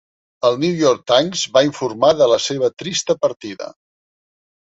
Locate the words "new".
0.61-0.77